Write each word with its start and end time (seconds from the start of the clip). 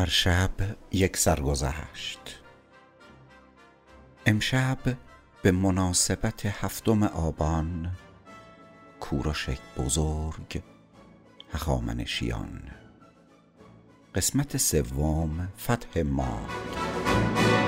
هر 0.00 0.08
شب 0.08 0.50
یک 0.92 1.16
سرگذشت 1.16 2.40
امشب 4.26 4.78
به 5.42 5.50
مناسبت 5.50 6.46
هفتم 6.46 7.02
آبان 7.02 7.90
کوروش 9.00 9.48
بزرگ 9.78 10.62
هخامنشیان 11.52 12.62
قسمت 14.14 14.56
سوم 14.56 15.48
فتح 15.58 16.02
ماد 16.02 17.59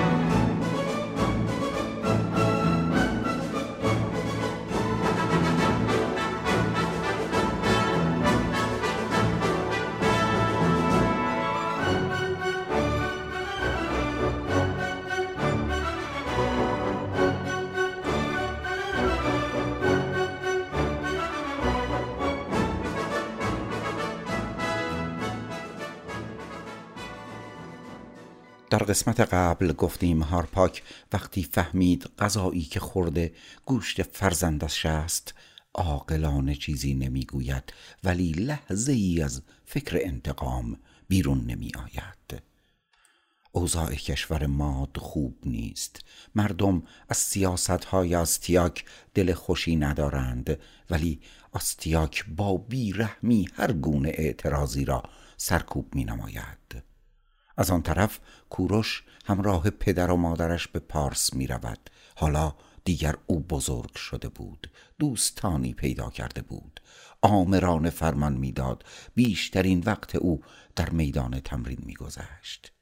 در 28.73 28.83
قسمت 28.83 29.19
قبل 29.19 29.73
گفتیم 29.73 30.23
هارپاک 30.23 30.83
وقتی 31.11 31.43
فهمید 31.43 32.09
غذایی 32.19 32.61
که 32.61 32.79
خورده 32.79 33.33
گوشت 33.65 34.01
فرزندش 34.03 34.85
است 34.85 35.33
عاقلانه 35.73 36.55
چیزی 36.55 36.93
نمی‌گوید 36.93 37.73
ولی 38.03 38.31
لحظه 38.31 38.91
ای 38.91 39.21
از 39.21 39.41
فکر 39.65 39.99
انتقام 40.01 40.79
بیرون 41.07 41.45
نمی 41.45 41.71
آید 41.75 42.43
اوضاع 43.51 43.95
کشور 43.95 44.45
ماد 44.45 44.97
خوب 44.97 45.37
نیست. 45.45 45.99
مردم 46.35 46.83
از 47.09 47.17
سیاست 47.17 47.69
های 47.69 48.15
آستیاک 48.15 48.85
دل 49.13 49.33
خوشی 49.33 49.75
ندارند 49.75 50.59
ولی 50.89 51.19
آستیاک 51.51 52.25
با 52.27 52.57
بیرحمی 52.57 53.49
هر 53.53 53.71
گونه 53.71 54.11
اعتراضی 54.13 54.85
را 54.85 55.03
سرکوب 55.37 55.95
می 55.95 56.03
نماید 56.03 56.92
از 57.57 57.71
آن 57.71 57.81
طرف 57.81 58.19
کوروش 58.49 59.03
همراه 59.25 59.69
پدر 59.69 60.11
و 60.11 60.15
مادرش 60.15 60.67
به 60.67 60.79
پارس 60.79 61.33
می 61.33 61.47
رود 61.47 61.89
حالا 62.15 62.55
دیگر 62.85 63.15
او 63.27 63.39
بزرگ 63.39 63.95
شده 63.95 64.29
بود 64.29 64.71
دوستانی 64.99 65.73
پیدا 65.73 66.09
کرده 66.09 66.41
بود. 66.41 66.79
آمران 67.21 67.89
فرمان 67.89 68.33
می‌داد 68.33 68.83
بیشترین 69.15 69.79
وقت 69.79 70.15
او 70.15 70.41
در 70.75 70.89
میدان 70.89 71.39
تمرین 71.39 71.79
میگذشت. 71.85 72.73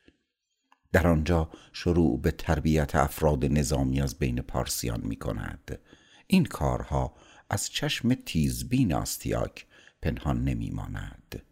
در 0.92 1.08
آنجا 1.08 1.50
شروع 1.74 2.22
به 2.22 2.32
تربیت 2.32 2.96
افراد 2.96 3.46
نظامی 3.46 4.02
از 4.02 4.20
بین 4.20 4.42
پارسیان 4.42 5.02
می 5.04 5.16
کند 5.16 5.80
این 6.28 6.46
کارها 6.46 7.14
از 7.50 7.70
چشم 7.70 8.14
تیزبین 8.14 8.94
آستیاک 8.94 9.66
پنهان 10.02 10.44
نمی 10.44 10.70
ماند 10.70 11.44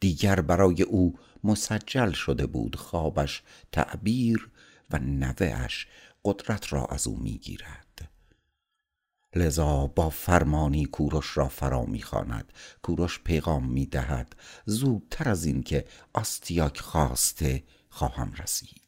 دیگر 0.00 0.40
برای 0.40 0.82
او 0.82 1.18
مسجل 1.44 2.12
شده 2.12 2.46
بود 2.46 2.76
خوابش 2.76 3.42
تعبیر 3.72 4.50
و 4.90 4.98
نوهش 4.98 5.86
قدرت 6.24 6.72
را 6.72 6.84
از 6.86 7.06
او 7.06 7.18
می‌گیرد. 7.18 8.10
لذا 9.36 9.86
با 9.86 10.10
فرمانی 10.10 10.84
کوروش 10.84 11.36
را 11.36 11.48
فرا 11.48 11.84
می‌خواند. 11.84 12.52
کوروش 12.82 13.20
پیغام 13.24 13.68
می‌دهد 13.68 14.36
زودتر 14.66 15.28
از 15.28 15.44
اینکه 15.44 15.84
آستیاک 16.14 16.80
خواسته 16.80 17.64
خواهم 17.88 18.32
رسید. 18.32 18.79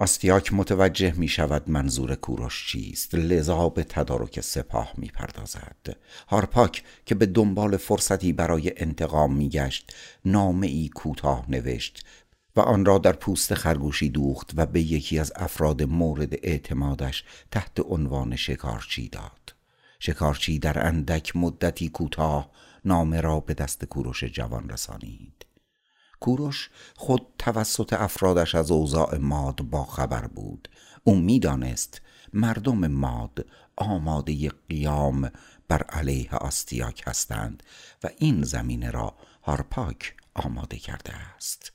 آستیاک 0.00 0.52
متوجه 0.52 1.14
می 1.16 1.28
شود 1.28 1.70
منظور 1.70 2.14
کوروش 2.14 2.68
چیست. 2.68 3.14
لذا 3.14 3.68
به 3.68 3.84
تدارک 3.84 4.40
سپاه 4.40 4.92
می 4.96 5.06
پردازد 5.06 5.96
هارپاک 6.28 6.84
که 7.06 7.14
به 7.14 7.26
دنبال 7.26 7.76
فرصتی 7.76 8.32
برای 8.32 8.72
انتقام 8.76 9.34
می 9.34 9.48
گشت 9.48 9.94
نامه 10.24 10.66
ای 10.66 10.88
کوتاه 10.88 11.44
نوشت 11.48 12.04
و 12.56 12.60
آن 12.60 12.84
را 12.84 12.98
در 12.98 13.12
پوست 13.12 13.54
خرگوشی 13.54 14.08
دوخت 14.08 14.50
و 14.56 14.66
به 14.66 14.80
یکی 14.80 15.18
از 15.18 15.32
افراد 15.36 15.82
مورد 15.82 16.34
اعتمادش 16.42 17.24
تحت 17.50 17.80
عنوان 17.80 18.36
شکارچی 18.36 19.08
داد. 19.08 19.54
شکارچی 19.98 20.58
در 20.58 20.86
اندک 20.86 21.36
مدتی 21.36 21.88
کوتاه 21.88 22.50
نامه 22.84 23.20
را 23.20 23.40
به 23.40 23.54
دست 23.54 23.84
کوروش 23.84 24.24
جوان 24.24 24.68
رسانید. 24.68 25.49
کوروش 26.20 26.70
خود 26.96 27.26
توسط 27.38 27.92
افرادش 27.92 28.54
از 28.54 28.70
اوضاع 28.70 29.16
ماد 29.18 29.56
با 29.62 29.84
خبر 29.84 30.26
بود. 30.26 30.68
او 31.04 31.16
می‌دانست 31.16 32.02
مردم 32.32 32.86
ماد 32.86 33.46
آماده 33.76 34.48
قیام 34.68 35.30
بر 35.68 35.82
علیه 35.82 36.34
آستیاک 36.34 37.02
هستند 37.06 37.62
و 38.04 38.08
این 38.18 38.42
زمینه 38.42 38.90
را 38.90 39.14
هارپاک 39.42 40.14
آماده 40.34 40.76
کرده 40.76 41.12
است. 41.12 41.72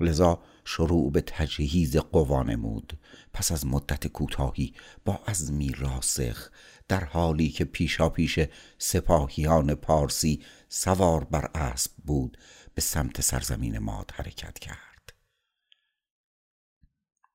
لذا 0.00 0.42
شروع 0.64 1.12
به 1.12 1.20
تجهیز 1.20 1.96
قوا 1.96 2.42
نمود. 2.42 2.98
پس 3.32 3.52
از 3.52 3.66
مدت 3.66 4.06
کوتاهی 4.06 4.74
با 5.04 5.20
عزمی 5.26 5.68
راسخ 5.68 6.50
در 6.88 7.04
حالی 7.04 7.48
که 7.48 7.64
پیشا 7.64 8.08
پیش 8.08 8.38
سپاهیان 8.78 9.74
پارسی 9.74 10.42
سوار 10.68 11.24
بر 11.24 11.50
اسب 11.54 11.90
بود 12.04 12.38
به 12.76 12.82
سمت 12.82 13.20
سرزمین 13.20 13.78
ماد 13.78 14.10
حرکت 14.14 14.58
کرد. 14.58 15.12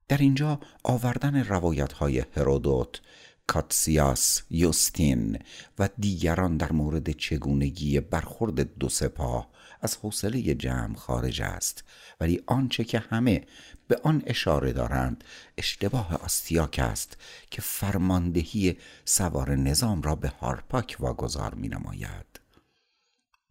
در 0.08 0.18
اینجا 0.18 0.60
آوردن 0.84 1.44
روایت 1.44 1.94
های 1.94 2.26
هرودوت 2.38 3.02
کاتسیاس 3.48 4.42
یوستین 4.50 5.40
و 5.80 5.90
دیگران 5.98 6.58
در 6.58 6.72
مورد 6.72 7.12
چگونگی 7.12 8.00
برخورد 8.00 8.78
دو 8.78 8.90
سپاه 8.90 9.50
از 9.82 9.96
حوصله 9.96 10.42
جمع 10.56 10.96
خارج 10.96 11.42
است 11.42 11.84
ولی 12.20 12.44
آنچه 12.48 12.84
که 12.84 13.00
همه 13.00 13.46
به 13.88 14.00
آن 14.04 14.24
اشاره 14.26 14.74
دارند 14.74 15.24
اشتباه 15.58 16.16
آستیاک 16.16 16.80
است 16.80 17.18
که 17.52 17.62
فرماندهی 17.62 18.78
سوار 19.06 19.56
نظام 19.56 20.02
را 20.02 20.16
به 20.16 20.30
هارپاک 20.30 20.98
واگذار 21.00 21.54
می 21.54 21.68
نماید 21.68 22.42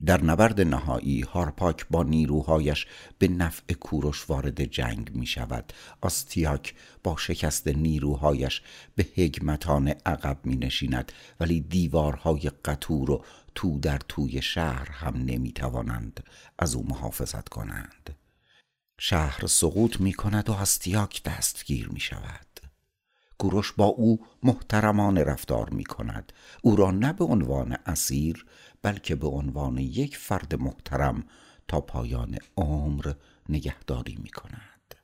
در 0.07 0.25
نبرد 0.25 0.61
نهایی 0.61 1.21
هارپاک 1.21 1.87
با 1.91 2.03
نیروهایش 2.03 2.87
به 3.19 3.29
نفع 3.29 3.75
کوروش 3.75 4.31
وارد 4.31 4.65
جنگ 4.65 5.11
می 5.15 5.27
شود 5.27 5.73
آستیاک 6.01 6.75
با 7.03 7.17
شکست 7.17 7.69
نیروهایش 7.69 8.63
به 8.97 9.07
هگمتان 9.17 9.89
عقب 9.89 10.39
می 10.45 10.57
نشیند 10.57 11.13
ولی 11.41 11.61
دیوارهای 11.61 12.51
قطور 12.65 13.11
و 13.11 13.25
تو 13.55 13.79
در 13.79 13.99
توی 14.09 14.43
شهر 14.43 14.91
هم 14.91 15.17
نمی 15.17 15.53
توانند 15.53 16.25
از 16.59 16.75
او 16.75 16.87
محافظت 16.89 17.49
کنند. 17.49 18.17
شهر 19.01 19.47
سقوط 19.47 20.01
می 20.01 20.13
کند 20.13 20.49
و 20.49 20.53
آستیاک 20.53 21.23
دستگیر 21.23 21.89
می 21.89 22.01
شود 22.01 22.50
کوروش 23.41 23.73
با 23.73 23.85
او 23.85 24.27
محترمان 24.43 25.19
رفتار 25.19 25.71
می 25.71 25.85
کند 25.85 26.33
او 26.63 26.77
را 26.77 26.91
نه 26.91 27.13
به 27.13 27.25
عنوان 27.25 27.77
اسیر 27.87 28.47
بلکه 28.83 29.15
به 29.15 29.29
عنوان 29.29 29.79
یک 29.79 30.17
فرد 30.17 30.55
محترم 30.55 31.25
تا 31.69 31.81
پایان 31.81 32.39
عمر 32.57 33.13
نگهداری 33.49 34.19
می 34.23 34.31
کند 34.31 34.95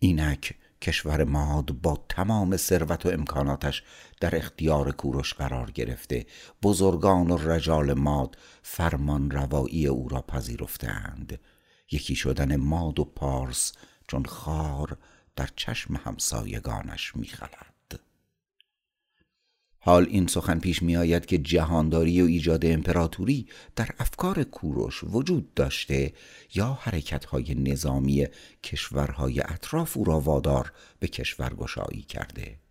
اینک 0.00 0.54
کشور 0.82 1.24
ماد 1.24 1.72
با 1.72 2.04
تمام 2.08 2.56
ثروت 2.56 3.06
و 3.06 3.08
امکاناتش 3.08 3.82
در 4.20 4.36
اختیار 4.36 4.92
کوروش 4.92 5.34
قرار 5.34 5.70
گرفته 5.70 6.26
بزرگان 6.62 7.30
و 7.30 7.36
رجال 7.36 7.92
ماد 7.92 8.38
فرمان 8.62 9.30
روایی 9.30 9.86
او 9.86 10.08
را 10.08 10.22
پذیرفتند 10.22 11.40
یکی 11.92 12.14
شدن 12.14 12.56
ماد 12.56 12.98
و 12.98 13.04
پارس 13.04 13.72
چون 14.08 14.24
خار 14.24 14.98
در 15.36 15.48
چشم 15.56 15.96
همسایگانش 15.96 17.16
میخلد. 17.16 18.00
حال 19.84 20.06
این 20.10 20.26
سخن 20.26 20.58
پیش 20.58 20.82
می 20.82 20.96
آید 20.96 21.26
که 21.26 21.38
جهانداری 21.38 22.22
و 22.22 22.24
ایجاد 22.24 22.66
امپراتوری 22.66 23.46
در 23.76 23.88
افکار 23.98 24.42
کوروش 24.42 25.04
وجود 25.04 25.54
داشته 25.54 26.12
یا 26.54 26.78
حرکتهای 26.82 27.54
نظامی 27.54 28.26
کشورهای 28.64 29.40
اطراف 29.40 29.96
او 29.96 30.04
را 30.04 30.20
وادار 30.20 30.72
به 31.00 31.08
کشورگشایی 31.08 32.02
کرده. 32.02 32.61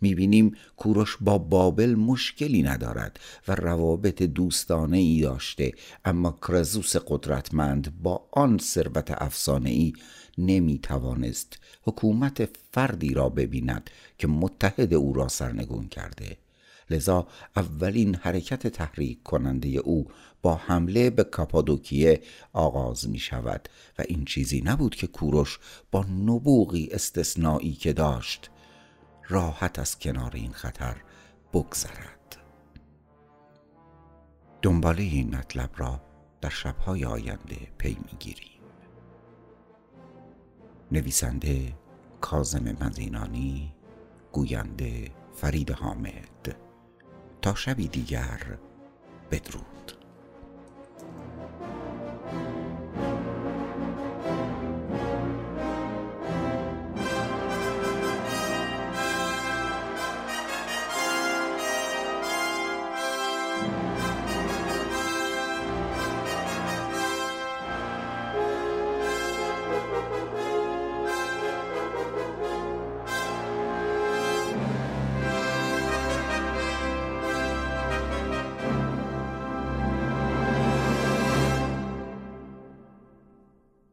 می‌بینیم 0.00 0.56
کوروش 0.76 1.16
با 1.20 1.38
بابل 1.38 1.94
مشکلی 1.94 2.62
ندارد 2.62 3.20
و 3.48 3.54
روابط 3.54 4.22
دوستانه 4.22 4.98
ای 4.98 5.20
داشته 5.20 5.72
اما 6.04 6.38
کرزوس 6.48 6.96
قدرتمند 6.96 8.02
با 8.02 8.28
آن 8.32 8.58
ثروت 8.58 9.10
افسانه 9.10 9.70
ای 9.70 9.92
نمی 10.38 10.80
حکومت 11.82 12.48
فردی 12.72 13.14
را 13.14 13.28
ببیند 13.28 13.90
که 14.18 14.26
متحد 14.26 14.94
او 14.94 15.12
را 15.12 15.28
سرنگون 15.28 15.88
کرده. 15.88 16.36
لذا 16.90 17.26
اولین 17.56 18.14
حرکت 18.14 18.66
تحریک 18.66 19.22
کننده 19.22 19.68
او 19.68 20.06
با 20.42 20.54
حمله 20.54 21.10
به 21.10 21.24
کاپادوکیه 21.24 22.20
آغاز 22.52 23.08
می 23.08 23.18
شود 23.18 23.68
و 23.98 24.02
این 24.08 24.24
چیزی 24.24 24.60
نبود 24.60 24.94
که 24.94 25.06
کوروش 25.06 25.58
با 25.90 26.04
نبوغی 26.04 26.88
استثنایی 26.92 27.72
که 27.72 27.92
داشت 27.92 28.50
راحت 29.30 29.78
از 29.78 29.98
کنار 29.98 30.30
این 30.34 30.52
خطر 30.52 30.96
بگذرد. 31.52 32.36
دنباله 34.62 35.02
این 35.02 35.36
مطلب 35.36 35.70
را 35.76 36.00
در 36.40 36.48
شبهای 36.48 37.04
آینده 37.04 37.56
پی 37.78 37.98
می‌گیریم. 38.12 38.60
نویسنده 40.92 41.74
کازم 42.20 42.76
مزینانی 42.80 43.74
گوینده 44.32 45.10
فرید 45.34 45.70
حامد. 45.70 46.56
تا 47.42 47.54
شبی 47.54 47.88
دیگر 47.88 48.58
بدرود. 49.30 49.79